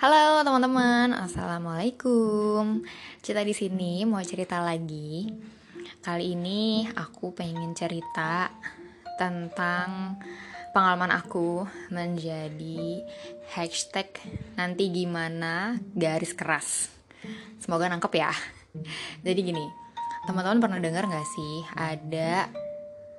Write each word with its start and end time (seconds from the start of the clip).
Halo 0.00 0.40
teman-teman, 0.40 1.12
assalamualaikum. 1.12 2.80
Cita 3.20 3.44
di 3.44 3.52
sini 3.52 4.00
mau 4.08 4.24
cerita 4.24 4.56
lagi. 4.64 5.28
Kali 6.00 6.32
ini 6.32 6.88
aku 6.88 7.36
pengen 7.36 7.76
cerita 7.76 8.48
tentang 9.20 10.16
pengalaman 10.72 11.12
aku 11.12 11.68
menjadi 11.92 13.04
hashtag 13.52 14.08
nanti 14.56 14.88
gimana 14.88 15.76
garis 15.92 16.32
keras. 16.32 16.88
Semoga 17.60 17.92
nangkep 17.92 18.12
ya. 18.16 18.32
Jadi 19.20 19.52
gini, 19.52 19.68
teman-teman 20.24 20.64
pernah 20.64 20.80
dengar 20.80 21.12
gak 21.12 21.28
sih 21.28 21.56
ada 21.76 22.48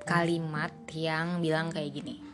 kalimat 0.09 0.73
yang 0.97 1.45
bilang 1.45 1.69
kayak 1.69 1.93
gini? 1.93 2.31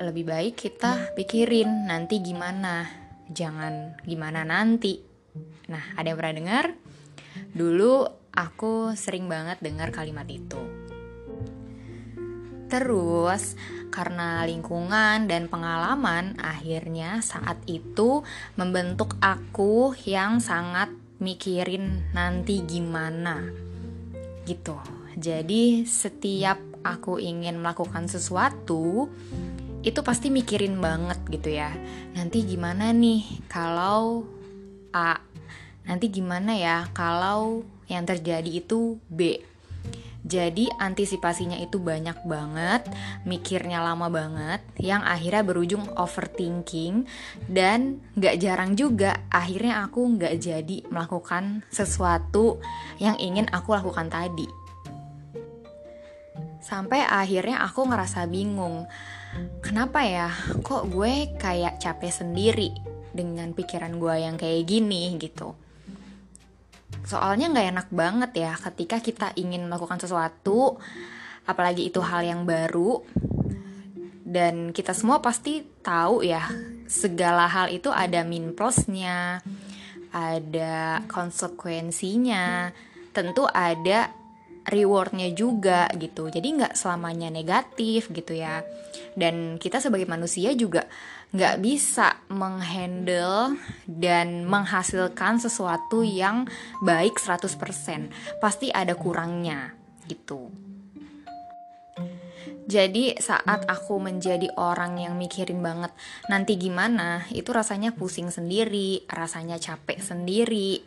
lebih 0.00 0.24
baik 0.28 0.54
kita 0.56 1.12
pikirin 1.16 1.88
nanti 1.88 2.20
gimana 2.20 2.88
jangan 3.30 3.96
gimana 4.02 4.42
nanti. 4.42 4.98
Nah 5.70 5.94
ada 5.94 6.10
yang 6.10 6.18
pernah 6.18 6.36
dengar? 6.36 6.64
Dulu 7.54 8.06
aku 8.34 8.94
sering 8.98 9.30
banget 9.30 9.62
dengar 9.62 9.94
kalimat 9.94 10.26
itu. 10.26 10.58
Terus 12.70 13.58
karena 13.90 14.46
lingkungan 14.46 15.26
dan 15.26 15.50
pengalaman 15.50 16.38
akhirnya 16.38 17.18
saat 17.18 17.58
itu 17.66 18.22
membentuk 18.54 19.18
aku 19.18 19.98
yang 20.06 20.38
sangat 20.38 20.94
mikirin 21.18 22.14
nanti 22.14 22.62
gimana. 22.62 23.42
Gitu. 24.46 24.78
Jadi 25.18 25.82
setiap 25.82 26.62
aku 26.86 27.18
ingin 27.20 27.60
melakukan 27.60 28.06
sesuatu 28.06 29.10
itu 29.80 30.00
pasti 30.04 30.28
mikirin 30.28 30.76
banget 30.76 31.18
gitu 31.32 31.56
ya. 31.56 31.72
Nanti 32.12 32.44
gimana 32.44 32.92
nih 32.92 33.48
kalau 33.48 34.28
A? 34.92 35.20
Nanti 35.88 36.12
gimana 36.12 36.52
ya 36.54 36.86
kalau 36.92 37.64
yang 37.88 38.04
terjadi 38.04 38.60
itu 38.60 39.00
B? 39.08 39.40
Jadi 40.20 40.68
antisipasinya 40.68 41.56
itu 41.56 41.80
banyak 41.80 42.28
banget, 42.28 42.84
mikirnya 43.24 43.80
lama 43.80 44.12
banget, 44.12 44.60
yang 44.76 45.00
akhirnya 45.00 45.40
berujung 45.40 45.88
overthinking 45.96 47.08
dan 47.48 48.04
gak 48.20 48.36
jarang 48.36 48.76
juga 48.76 49.24
akhirnya 49.32 49.80
aku 49.80 50.20
gak 50.20 50.36
jadi 50.36 50.84
melakukan 50.92 51.64
sesuatu 51.72 52.60
yang 53.00 53.16
ingin 53.16 53.48
aku 53.48 53.72
lakukan 53.72 54.12
tadi. 54.12 54.44
Sampai 56.60 57.00
akhirnya 57.00 57.64
aku 57.64 57.88
ngerasa 57.88 58.28
bingung, 58.28 58.84
kenapa 59.62 60.02
ya? 60.02 60.28
Kok 60.60 60.90
gue 60.90 61.34
kayak 61.38 61.78
capek 61.82 62.12
sendiri 62.12 62.70
dengan 63.10 63.50
pikiran 63.54 63.96
gue 63.98 64.14
yang 64.22 64.36
kayak 64.38 64.66
gini 64.66 65.14
gitu? 65.18 65.54
Soalnya 67.06 67.50
nggak 67.50 67.68
enak 67.74 67.88
banget 67.90 68.30
ya 68.38 68.52
ketika 68.58 69.02
kita 69.02 69.26
ingin 69.34 69.66
melakukan 69.66 69.98
sesuatu 69.98 70.78
apalagi 71.48 71.88
itu 71.90 71.98
hal 71.98 72.22
yang 72.22 72.46
baru 72.46 73.02
dan 74.30 74.70
kita 74.70 74.94
semua 74.94 75.18
pasti 75.18 75.66
tahu 75.82 76.22
ya 76.22 76.46
segala 76.86 77.50
hal 77.50 77.66
itu 77.74 77.90
ada 77.90 78.22
min 78.22 78.54
plusnya 78.54 79.42
ada 80.14 81.02
konsekuensinya 81.10 82.70
tentu 83.10 83.46
ada 83.50 84.14
rewardnya 84.68 85.32
juga 85.32 85.88
gitu. 85.96 86.28
Jadi 86.28 86.60
nggak 86.60 86.74
selamanya 86.76 87.32
negatif 87.32 88.12
gitu 88.12 88.36
ya. 88.36 88.60
Dan 89.16 89.56
kita 89.56 89.80
sebagai 89.80 90.06
manusia 90.06 90.52
juga 90.52 90.84
nggak 91.30 91.56
bisa 91.62 92.18
menghandle 92.26 93.54
dan 93.86 94.42
menghasilkan 94.50 95.38
sesuatu 95.38 96.02
yang 96.02 96.50
baik 96.82 97.22
100% 97.22 98.42
pasti 98.42 98.74
ada 98.74 98.98
kurangnya 98.98 99.78
gitu. 100.10 100.50
Jadi 102.70 103.18
saat 103.18 103.66
aku 103.66 103.98
menjadi 103.98 104.46
orang 104.54 105.02
yang 105.02 105.18
mikirin 105.18 105.58
banget 105.58 105.90
nanti 106.30 106.54
gimana, 106.54 107.26
itu 107.34 107.50
rasanya 107.50 107.90
pusing 107.90 108.30
sendiri, 108.30 109.02
rasanya 109.10 109.58
capek 109.58 109.98
sendiri, 109.98 110.78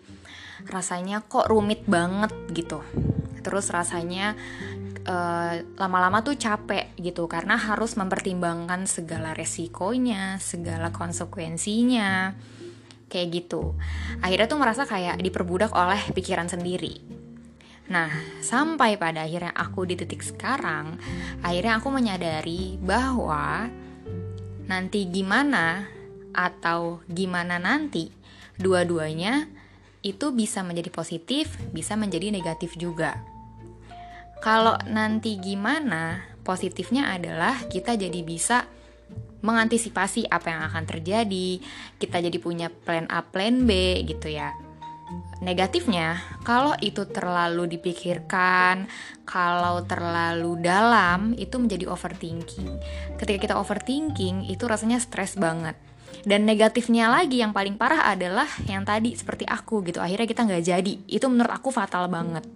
rasanya 0.72 1.20
kok 1.28 1.52
rumit 1.52 1.84
banget 1.84 2.32
gitu 2.56 2.80
terus 3.44 3.70
rasanya 3.70 4.34
eh, 5.04 5.54
lama-lama 5.78 6.24
tuh 6.24 6.40
capek 6.40 6.96
gitu 6.98 7.28
karena 7.28 7.60
harus 7.60 8.00
mempertimbangkan 8.00 8.88
segala 8.88 9.36
resikonya, 9.36 10.40
segala 10.40 10.90
konsekuensinya 10.96 12.34
kayak 13.14 13.46
gitu. 13.46 13.78
Akhirnya 14.26 14.50
tuh 14.50 14.58
merasa 14.58 14.90
kayak 14.90 15.22
diperbudak 15.22 15.70
oleh 15.78 16.02
pikiran 16.18 16.50
sendiri. 16.50 17.22
Nah, 17.94 18.10
sampai 18.42 18.98
pada 18.98 19.28
akhirnya 19.28 19.54
aku 19.54 19.86
di 19.86 19.94
titik 19.94 20.26
sekarang, 20.26 20.98
akhirnya 21.46 21.78
aku 21.78 21.94
menyadari 21.94 22.80
bahwa 22.82 23.70
nanti 24.66 25.06
gimana 25.12 25.86
atau 26.34 27.04
gimana 27.06 27.62
nanti, 27.62 28.10
dua-duanya 28.58 29.46
itu 30.02 30.32
bisa 30.32 30.64
menjadi 30.66 30.90
positif, 30.90 31.54
bisa 31.70 31.94
menjadi 32.00 32.32
negatif 32.32 32.80
juga. 32.80 33.20
Kalau 34.44 34.76
nanti 34.92 35.40
gimana, 35.40 36.20
positifnya 36.44 37.16
adalah 37.16 37.64
kita 37.72 37.96
jadi 37.96 38.20
bisa 38.28 38.68
mengantisipasi 39.40 40.28
apa 40.28 40.52
yang 40.52 40.62
akan 40.68 40.84
terjadi, 40.84 41.64
kita 41.96 42.20
jadi 42.20 42.38
punya 42.44 42.68
plan 42.68 43.08
A, 43.08 43.24
plan 43.24 43.64
B 43.64 44.04
gitu 44.04 44.28
ya. 44.28 44.52
Negatifnya, 45.40 46.20
kalau 46.44 46.76
itu 46.84 47.08
terlalu 47.08 47.72
dipikirkan, 47.80 48.92
kalau 49.24 49.84
terlalu 49.88 50.60
dalam, 50.60 51.32
itu 51.40 51.56
menjadi 51.56 51.88
overthinking. 51.88 52.68
Ketika 53.16 53.40
kita 53.40 53.56
overthinking, 53.56 54.52
itu 54.52 54.64
rasanya 54.68 55.00
stres 55.00 55.40
banget. 55.40 55.80
Dan 56.24 56.44
negatifnya 56.44 57.08
lagi 57.08 57.40
yang 57.40 57.56
paling 57.56 57.80
parah 57.80 58.12
adalah 58.12 58.48
yang 58.68 58.84
tadi 58.84 59.16
seperti 59.16 59.48
aku 59.48 59.84
gitu. 59.88 60.00
Akhirnya 60.04 60.28
kita 60.28 60.48
nggak 60.48 60.64
jadi. 60.64 60.94
Itu 61.08 61.28
menurut 61.28 61.52
aku 61.52 61.72
fatal 61.72 62.08
banget. 62.08 62.48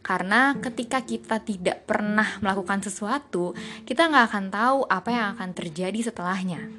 Karena 0.00 0.56
ketika 0.56 1.04
kita 1.04 1.42
tidak 1.42 1.84
pernah 1.84 2.38
melakukan 2.40 2.80
sesuatu, 2.80 3.52
kita 3.84 4.08
nggak 4.08 4.24
akan 4.32 4.44
tahu 4.48 4.78
apa 4.88 5.08
yang 5.12 5.26
akan 5.36 5.50
terjadi 5.52 6.00
setelahnya. 6.08 6.70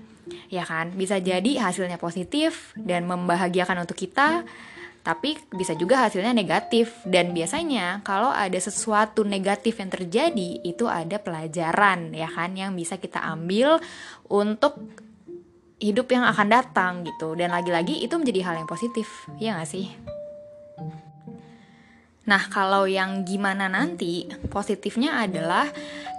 Ya 0.49 0.65
kan? 0.65 0.93
Bisa 0.97 1.21
jadi 1.21 1.61
hasilnya 1.61 2.01
positif 2.01 2.73
dan 2.77 3.05
membahagiakan 3.05 3.85
untuk 3.85 3.97
kita, 3.97 4.45
tapi 5.05 5.37
bisa 5.53 5.73
juga 5.77 6.05
hasilnya 6.05 6.33
negatif. 6.33 6.93
Dan 7.05 7.33
biasanya 7.33 8.01
kalau 8.01 8.33
ada 8.33 8.57
sesuatu 8.57 9.25
negatif 9.25 9.77
yang 9.77 9.89
terjadi, 9.93 10.49
itu 10.65 10.85
ada 10.89 11.17
pelajaran 11.21 12.13
ya 12.13 12.29
kan 12.29 12.53
yang 12.57 12.73
bisa 12.73 12.97
kita 12.97 13.21
ambil 13.21 13.77
untuk 14.29 14.77
hidup 15.79 16.11
yang 16.11 16.27
akan 16.27 16.47
datang 16.51 16.93
gitu. 17.07 17.33
Dan 17.33 17.55
lagi-lagi 17.55 18.03
itu 18.03 18.13
menjadi 18.19 18.51
hal 18.51 18.55
yang 18.63 18.69
positif, 18.69 19.07
ya 19.39 19.55
gak 19.57 19.69
sih? 19.71 20.18
Nah, 22.29 22.45
kalau 22.45 22.85
yang 22.85 23.25
gimana 23.25 23.65
nanti, 23.65 24.29
positifnya 24.53 25.17
adalah 25.25 25.65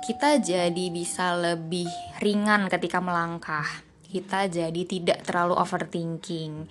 kita 0.03 0.43
jadi 0.43 0.91
bisa 0.91 1.39
lebih 1.39 1.87
ringan 2.19 2.67
ketika 2.67 2.99
melangkah. 2.99 3.87
Kita 4.11 4.51
jadi 4.51 4.83
tidak 4.91 5.23
terlalu 5.23 5.55
overthinking. 5.55 6.67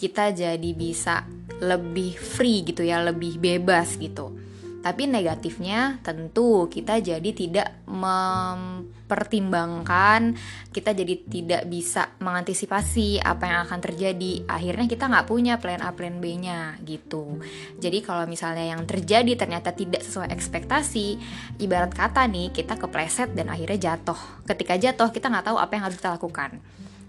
Kita 0.00 0.32
jadi 0.32 0.70
bisa 0.72 1.28
lebih 1.60 2.16
free 2.16 2.64
gitu 2.64 2.80
ya, 2.80 3.04
lebih 3.04 3.36
bebas 3.36 4.00
gitu. 4.00 4.32
Tapi 4.80 5.04
negatifnya 5.04 6.00
tentu 6.00 6.64
kita 6.72 7.04
jadi 7.04 7.36
tidak 7.36 7.84
mempertimbangkan, 7.84 10.40
kita 10.72 10.96
jadi 10.96 11.20
tidak 11.28 11.68
bisa 11.68 12.16
mengantisipasi 12.16 13.20
apa 13.20 13.44
yang 13.44 13.68
akan 13.68 13.80
terjadi. 13.84 14.48
Akhirnya 14.48 14.88
kita 14.88 15.12
nggak 15.12 15.28
punya 15.28 15.60
plan 15.60 15.84
A, 15.84 15.92
plan 15.92 16.16
B-nya 16.16 16.80
gitu. 16.88 17.44
Jadi 17.76 18.00
kalau 18.00 18.24
misalnya 18.24 18.72
yang 18.72 18.88
terjadi 18.88 19.36
ternyata 19.36 19.76
tidak 19.76 20.00
sesuai 20.00 20.32
ekspektasi, 20.32 21.20
ibarat 21.60 21.92
kata 21.92 22.24
nih 22.24 22.48
kita 22.56 22.80
kepleset 22.80 23.36
dan 23.36 23.52
akhirnya 23.52 23.92
jatuh. 23.92 24.16
Ketika 24.48 24.80
jatuh 24.80 25.12
kita 25.12 25.28
nggak 25.28 25.52
tahu 25.52 25.60
apa 25.60 25.76
yang 25.76 25.84
harus 25.84 26.00
kita 26.00 26.16
lakukan 26.16 26.56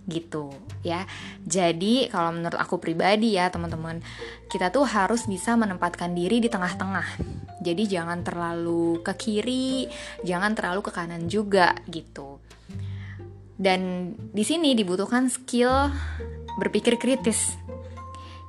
gitu 0.09 0.49
ya. 0.81 1.05
Jadi 1.45 2.09
kalau 2.09 2.33
menurut 2.33 2.57
aku 2.57 2.81
pribadi 2.81 3.37
ya 3.37 3.53
teman-teman, 3.53 4.01
kita 4.49 4.73
tuh 4.73 4.85
harus 4.85 5.29
bisa 5.29 5.53
menempatkan 5.53 6.13
diri 6.13 6.41
di 6.41 6.49
tengah-tengah. 6.49 7.07
Jadi 7.61 7.83
jangan 7.85 8.25
terlalu 8.25 9.05
ke 9.05 9.13
kiri, 9.13 9.85
jangan 10.25 10.57
terlalu 10.57 10.81
ke 10.81 10.91
kanan 10.93 11.29
juga 11.29 11.77
gitu. 11.85 12.41
Dan 13.61 14.13
di 14.33 14.41
sini 14.41 14.73
dibutuhkan 14.73 15.29
skill 15.29 15.93
berpikir 16.57 16.97
kritis. 16.97 17.61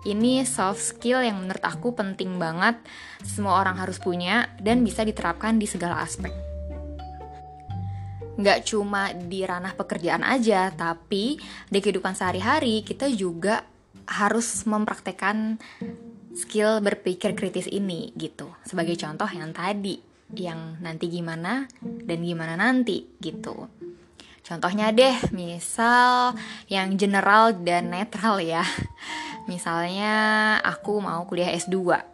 Ini 0.02 0.42
soft 0.42 0.82
skill 0.82 1.22
yang 1.22 1.44
menurut 1.44 1.62
aku 1.62 1.94
penting 1.94 2.34
banget, 2.40 2.74
semua 3.22 3.62
orang 3.62 3.78
harus 3.78 4.02
punya 4.02 4.50
dan 4.58 4.82
bisa 4.82 5.06
diterapkan 5.06 5.62
di 5.62 5.68
segala 5.70 6.02
aspek. 6.02 6.51
Nggak 8.36 8.64
cuma 8.64 9.12
di 9.12 9.44
ranah 9.44 9.76
pekerjaan 9.76 10.24
aja, 10.24 10.72
tapi 10.72 11.36
di 11.68 11.78
kehidupan 11.78 12.16
sehari-hari 12.16 12.80
kita 12.86 13.08
juga 13.12 13.64
harus 14.08 14.64
mempraktekkan 14.64 15.60
skill 16.32 16.80
berpikir 16.80 17.36
kritis 17.36 17.68
ini 17.68 18.10
gitu. 18.16 18.48
Sebagai 18.64 18.96
contoh 18.96 19.28
yang 19.28 19.52
tadi, 19.52 20.00
yang 20.32 20.80
nanti 20.80 21.12
gimana 21.12 21.68
dan 21.80 22.18
gimana 22.24 22.56
nanti 22.56 23.04
gitu. 23.20 23.68
Contohnya 24.42 24.90
deh, 24.90 25.14
misal 25.30 26.34
yang 26.66 26.98
general 26.98 27.54
dan 27.62 27.94
netral 27.94 28.42
ya. 28.42 28.66
Misalnya 29.46 30.58
aku 30.62 30.98
mau 30.98 31.22
kuliah 31.26 31.54
S2 31.54 32.11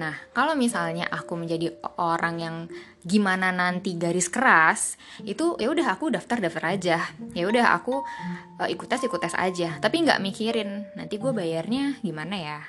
Nah, 0.00 0.16
kalau 0.32 0.56
misalnya 0.56 1.04
aku 1.12 1.36
menjadi 1.36 1.76
orang 2.00 2.40
yang 2.40 2.56
gimana 3.04 3.52
nanti 3.52 4.00
garis 4.00 4.32
keras, 4.32 4.96
itu 5.28 5.60
ya 5.60 5.68
udah 5.68 5.92
aku 5.92 6.08
daftar-daftar 6.08 6.72
aja. 6.72 7.04
Ya 7.36 7.44
udah 7.44 7.76
aku 7.76 8.00
uh, 8.56 8.68
ikut 8.72 8.88
tes 8.88 9.04
ikut 9.04 9.20
tes 9.20 9.36
aja. 9.36 9.76
Tapi 9.76 10.00
nggak 10.00 10.24
mikirin 10.24 10.88
nanti 10.96 11.20
gue 11.20 11.36
bayarnya 11.36 12.00
gimana 12.00 12.36
ya. 12.40 12.60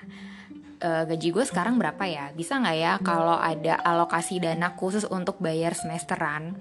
Uh, 0.84 1.08
gaji 1.08 1.32
gue 1.32 1.46
sekarang 1.48 1.80
berapa 1.80 2.04
ya? 2.04 2.36
Bisa 2.36 2.60
nggak 2.60 2.78
ya 2.78 3.00
kalau 3.00 3.40
ada 3.40 3.80
alokasi 3.80 4.44
dana 4.44 4.76
khusus 4.76 5.08
untuk 5.08 5.40
bayar 5.40 5.72
semesteran? 5.72 6.60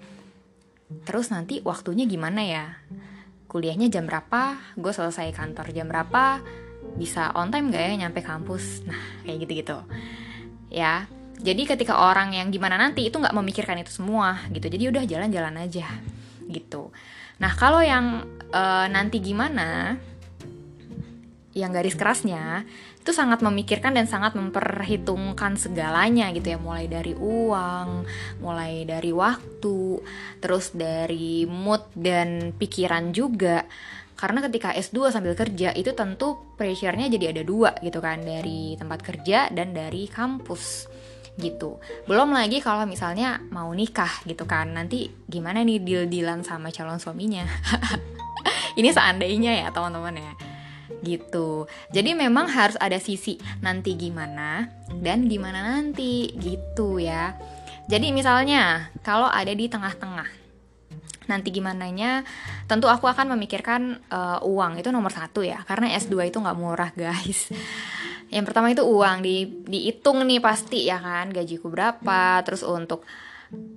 Terus 1.02 1.34
nanti 1.34 1.58
waktunya 1.66 2.06
gimana 2.06 2.46
ya? 2.46 2.78
Kuliahnya 3.50 3.90
jam 3.90 4.06
berapa? 4.06 4.54
Gue 4.78 4.94
selesai 4.94 5.34
kantor 5.34 5.74
jam 5.74 5.90
berapa? 5.90 6.38
Bisa 6.94 7.34
on 7.34 7.50
time 7.50 7.74
gak 7.74 7.82
ya 7.82 8.06
nyampe 8.06 8.22
kampus? 8.22 8.86
Nah, 8.86 8.98
kayak 9.26 9.46
gitu-gitu 9.46 9.78
ya. 10.70 11.04
Jadi 11.40 11.64
ketika 11.64 11.96
orang 11.96 12.36
yang 12.36 12.52
gimana 12.52 12.76
nanti 12.76 13.08
itu 13.08 13.16
nggak 13.16 13.32
memikirkan 13.32 13.80
itu 13.80 13.90
semua 13.90 14.44
gitu. 14.52 14.68
Jadi 14.68 14.84
udah 14.92 15.02
jalan-jalan 15.04 15.56
aja 15.60 15.88
gitu. 16.46 16.92
Nah 17.40 17.52
kalau 17.56 17.80
yang 17.80 18.24
uh, 18.52 18.86
nanti 18.86 19.18
gimana 19.24 19.96
yang 21.50 21.74
garis 21.74 21.98
kerasnya 21.98 22.62
itu 23.00 23.10
sangat 23.16 23.42
memikirkan 23.42 23.96
dan 23.96 24.04
sangat 24.04 24.36
memperhitungkan 24.36 25.56
segalanya 25.56 26.28
gitu 26.36 26.52
ya. 26.52 26.58
Mulai 26.60 26.86
dari 26.92 27.16
uang 27.16 27.88
mulai 28.44 28.84
dari 28.84 29.10
waktu 29.10 30.04
terus 30.44 30.76
dari 30.76 31.48
mood 31.48 31.88
dan 31.96 32.52
pikiran 32.52 33.16
juga 33.16 33.64
karena 34.20 34.44
ketika 34.44 34.76
S2 34.76 35.16
sambil 35.16 35.32
kerja 35.32 35.72
itu 35.72 35.96
tentu 35.96 36.36
pressure-nya 36.60 37.08
jadi 37.08 37.32
ada 37.32 37.40
dua 37.40 37.72
gitu 37.80 38.04
kan 38.04 38.20
dari 38.20 38.76
tempat 38.76 39.00
kerja 39.00 39.48
dan 39.48 39.72
dari 39.72 40.04
kampus 40.12 40.92
gitu. 41.40 41.80
Belum 42.04 42.36
lagi 42.36 42.60
kalau 42.60 42.84
misalnya 42.84 43.40
mau 43.48 43.72
nikah 43.72 44.20
gitu 44.28 44.44
kan. 44.44 44.76
Nanti 44.76 45.08
gimana 45.24 45.64
nih 45.64 45.80
deal-dealan 45.80 46.44
sama 46.44 46.68
calon 46.68 47.00
suaminya. 47.00 47.48
Ini 48.78 48.92
seandainya 48.92 49.64
ya 49.64 49.68
teman-teman 49.72 50.20
ya. 50.20 50.32
Gitu. 51.00 51.64
Jadi 51.96 52.12
memang 52.12 52.52
harus 52.52 52.76
ada 52.76 53.00
sisi 53.00 53.40
nanti 53.64 53.96
gimana 53.96 54.68
dan 55.00 55.32
gimana 55.32 55.64
nanti 55.64 56.28
gitu 56.36 57.00
ya. 57.00 57.32
Jadi 57.88 58.12
misalnya 58.12 58.92
kalau 59.00 59.26
ada 59.26 59.50
di 59.50 59.66
tengah-tengah 59.66 60.28
nanti 61.30 61.54
gimana 61.54 61.86
nya 61.88 62.26
tentu 62.66 62.90
aku 62.90 63.06
akan 63.06 63.38
memikirkan 63.38 64.02
uh, 64.10 64.42
uang 64.42 64.82
itu 64.82 64.90
nomor 64.90 65.14
satu 65.14 65.46
ya 65.46 65.62
karena 65.64 65.94
S2 65.94 66.34
itu 66.34 66.38
nggak 66.42 66.58
murah 66.58 66.90
guys. 66.92 67.48
Yang 68.34 68.44
pertama 68.46 68.70
itu 68.70 68.82
uang 68.86 69.22
di 69.22 69.46
dihitung 69.66 70.22
nih 70.26 70.38
pasti 70.42 70.86
ya 70.86 71.02
kan 71.02 71.30
gajiku 71.30 71.66
berapa 71.66 72.42
terus 72.46 72.62
untuk 72.62 73.06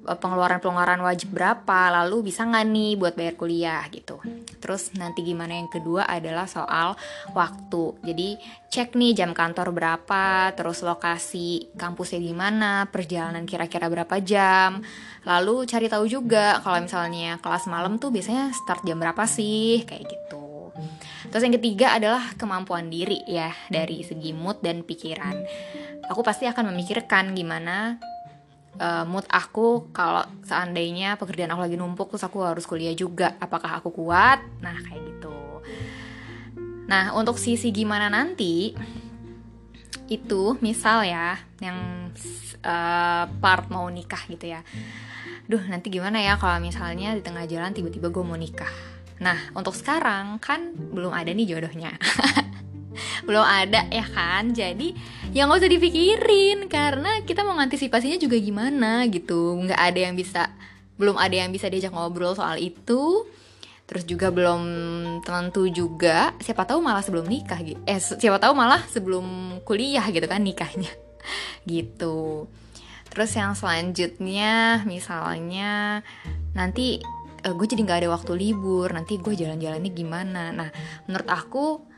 pengeluaran-pengeluaran 0.03 1.01
wajib 1.01 1.31
berapa, 1.31 1.79
lalu 1.89 2.29
bisa 2.29 2.43
nggak 2.43 2.65
nih 2.67 2.91
buat 2.99 3.13
bayar 3.15 3.35
kuliah 3.39 3.81
gitu. 3.89 4.19
Terus 4.59 4.91
nanti 4.99 5.23
gimana 5.23 5.55
yang 5.55 5.71
kedua 5.71 6.05
adalah 6.05 6.45
soal 6.45 6.99
waktu. 7.31 7.97
Jadi 8.03 8.35
cek 8.69 8.99
nih 8.99 9.15
jam 9.15 9.31
kantor 9.31 9.71
berapa, 9.71 10.51
terus 10.53 10.83
lokasi 10.83 11.73
kampusnya 11.79 12.19
di 12.19 12.35
mana, 12.35 12.85
perjalanan 12.91 13.47
kira-kira 13.47 13.87
berapa 13.87 14.19
jam. 14.21 14.83
Lalu 15.23 15.65
cari 15.65 15.87
tahu 15.87 16.05
juga 16.05 16.59
kalau 16.59 16.83
misalnya 16.83 17.39
kelas 17.39 17.65
malam 17.71 17.95
tuh 17.97 18.11
biasanya 18.11 18.51
start 18.51 18.83
jam 18.83 18.99
berapa 18.99 19.23
sih, 19.23 19.87
kayak 19.87 20.03
gitu. 20.05 20.75
Terus 21.31 21.43
yang 21.49 21.55
ketiga 21.57 21.97
adalah 21.97 22.35
kemampuan 22.37 22.93
diri 22.93 23.23
ya 23.25 23.49
dari 23.71 24.05
segi 24.05 24.35
mood 24.35 24.61
dan 24.61 24.85
pikiran. 24.85 25.33
Aku 26.11 26.21
pasti 26.21 26.45
akan 26.45 26.75
memikirkan 26.75 27.31
gimana 27.33 27.97
uh, 28.79 29.05
mood 29.05 29.25
aku 29.29 29.89
kalau 29.93 30.25
seandainya 30.45 31.19
pekerjaan 31.19 31.51
aku 31.53 31.61
lagi 31.65 31.77
numpuk 31.77 32.13
terus 32.13 32.25
aku 32.25 32.41
harus 32.45 32.65
kuliah 32.65 32.95
juga 32.95 33.37
apakah 33.37 33.81
aku 33.81 33.93
kuat? 33.93 34.41
Nah 34.63 34.77
kayak 34.85 35.01
gitu. 35.03 35.35
Nah 36.89 37.13
untuk 37.13 37.37
sisi 37.37 37.69
gimana 37.69 38.09
nanti 38.09 38.73
itu 40.11 40.59
misal 40.59 41.07
ya 41.07 41.39
yang 41.63 42.09
uh, 42.65 43.25
part 43.41 43.69
mau 43.69 43.85
nikah 43.89 44.23
gitu 44.29 44.51
ya. 44.53 44.61
Duh 45.45 45.61
nanti 45.67 45.91
gimana 45.91 46.23
ya 46.23 46.39
kalau 46.39 46.57
misalnya 46.63 47.13
di 47.13 47.21
tengah 47.21 47.43
jalan 47.45 47.75
tiba-tiba 47.75 48.09
gue 48.09 48.23
mau 48.23 48.37
nikah? 48.37 48.71
Nah 49.21 49.51
untuk 49.53 49.75
sekarang 49.75 50.39
kan 50.39 50.73
belum 50.73 51.13
ada 51.13 51.29
nih 51.29 51.57
jodohnya. 51.57 51.93
Belum 53.25 53.41
ada 53.41 53.89
ya 53.89 54.05
kan? 54.05 54.53
Jadi 54.53 54.93
ya 55.33 55.49
nggak 55.49 55.65
usah 55.65 55.71
dipikirin 55.71 56.69
karena 56.69 57.12
kita 57.23 57.41
mau 57.47 57.55
antisipasinya 57.55 58.19
juga 58.19 58.35
gimana 58.37 59.07
gitu. 59.07 59.55
Nggak 59.63 59.79
ada 59.79 59.99
yang 59.99 60.15
bisa 60.15 60.51
belum 60.99 61.17
ada 61.17 61.33
yang 61.33 61.49
bisa 61.49 61.71
diajak 61.71 61.95
ngobrol 61.95 62.35
soal 62.35 62.59
itu. 62.59 63.25
Terus 63.83 64.03
juga 64.07 64.31
belum 64.31 64.61
tentu 65.27 65.67
juga 65.67 66.31
siapa 66.39 66.63
tahu 66.63 66.79
malah 66.79 67.03
sebelum 67.03 67.27
nikah 67.27 67.59
gitu 67.59 67.79
eh 67.83 67.99
siapa 67.99 68.39
tahu 68.39 68.55
malah 68.55 68.79
sebelum 68.87 69.59
kuliah 69.67 70.03
gitu 70.11 70.23
kan 70.27 70.43
nikahnya. 70.43 70.91
Gitu. 71.63 72.47
Terus 73.07 73.31
yang 73.39 73.55
selanjutnya 73.55 74.83
misalnya 74.83 76.03
nanti 76.51 76.99
uh, 77.47 77.53
gue 77.53 77.67
jadi 77.67 77.81
nggak 77.85 77.99
ada 78.03 78.09
waktu 78.11 78.33
libur 78.35 78.91
nanti 78.91 79.19
gue 79.19 79.31
jalan-jalannya 79.31 79.91
gimana. 79.93 80.51
Nah 80.51 80.69
menurut 81.07 81.29
aku 81.29 81.92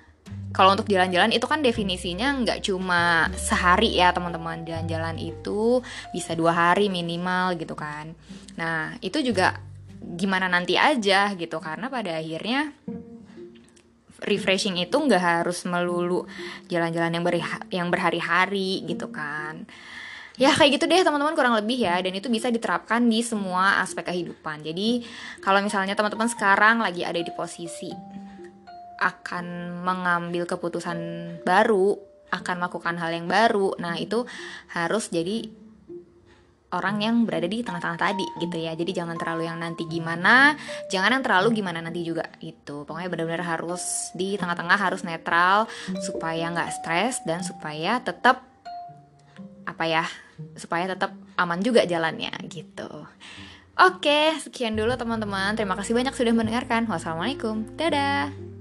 kalau 0.56 0.72
untuk 0.72 0.88
jalan-jalan 0.88 1.36
itu 1.36 1.44
kan 1.52 1.60
definisinya 1.60 2.31
nggak 2.40 2.63
cuma 2.63 3.28
sehari 3.36 4.00
ya 4.00 4.16
teman-teman. 4.16 4.63
Jalan-jalan 4.63 5.19
itu 5.19 5.84
bisa 6.16 6.31
dua 6.31 6.56
hari 6.56 6.88
minimal 6.88 7.60
gitu 7.60 7.75
kan. 7.75 8.16
Nah 8.56 8.96
itu 9.04 9.19
juga 9.19 9.60
gimana 10.00 10.48
nanti 10.48 10.80
aja 10.80 11.36
gitu. 11.36 11.60
Karena 11.60 11.91
pada 11.91 12.15
akhirnya 12.15 12.72
refreshing 14.24 14.79
itu 14.79 14.96
nggak 14.96 15.44
harus 15.44 15.68
melulu 15.68 16.24
jalan-jalan 16.72 17.12
yang 17.12 17.24
ber 17.27 17.36
yang 17.68 17.88
berhari-hari 17.91 18.88
gitu 18.88 19.12
kan. 19.12 19.68
Ya 20.39 20.56
kayak 20.56 20.79
gitu 20.79 20.88
deh 20.88 21.03
teman-teman 21.03 21.36
kurang 21.36 21.60
lebih 21.60 21.84
ya. 21.84 22.00
Dan 22.00 22.15
itu 22.15 22.32
bisa 22.32 22.48
diterapkan 22.48 23.03
di 23.03 23.20
semua 23.27 23.84
aspek 23.84 24.08
kehidupan. 24.08 24.63
Jadi 24.63 25.03
kalau 25.44 25.60
misalnya 25.60 26.00
teman-teman 26.00 26.32
sekarang 26.32 26.79
lagi 26.79 27.03
ada 27.03 27.20
di 27.20 27.32
posisi 27.36 28.14
akan 29.00 29.80
mengambil 29.84 30.48
keputusan 30.48 30.98
baru, 31.44 32.00
akan 32.32 32.56
melakukan 32.60 32.96
hal 33.00 33.12
yang 33.12 33.28
baru. 33.28 33.75
Nah, 33.80 34.00
itu 34.00 34.24
harus 34.72 35.12
jadi 35.12 35.48
orang 36.75 37.00
yang 37.00 37.16
berada 37.24 37.48
di 37.48 37.64
tengah-tengah 37.64 38.00
tadi 38.00 38.25
gitu 38.44 38.58
ya. 38.60 38.75
Jadi 38.75 38.92
jangan 38.92 39.16
terlalu 39.16 39.48
yang 39.48 39.56
nanti 39.62 39.88
gimana, 39.88 40.60
jangan 40.92 41.16
yang 41.16 41.24
terlalu 41.24 41.64
gimana 41.64 41.80
nanti 41.80 42.04
juga 42.04 42.28
itu. 42.44 42.84
Pokoknya 42.84 43.08
benar-benar 43.08 43.44
harus 43.48 44.12
di 44.12 44.36
tengah-tengah 44.36 44.75
harus 44.75 45.02
netral 45.08 45.72
supaya 46.04 46.52
nggak 46.52 46.72
stres 46.75 47.24
dan 47.24 47.42
supaya 47.46 48.04
tetap 48.04 48.44
apa 49.64 49.84
ya? 49.88 50.04
Supaya 50.60 50.92
tetap 50.92 51.16
aman 51.40 51.64
juga 51.64 51.88
jalannya 51.88 52.36
gitu. 52.52 53.08
Oke, 53.75 54.36
sekian 54.40 54.80
dulu 54.80 54.96
teman-teman. 54.96 55.56
Terima 55.60 55.75
kasih 55.75 55.92
banyak 55.92 56.16
sudah 56.16 56.32
mendengarkan. 56.32 56.88
Wassalamualaikum. 56.88 57.75
Dadah. 57.75 58.54